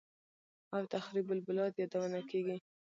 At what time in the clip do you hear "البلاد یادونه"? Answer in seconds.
1.35-2.19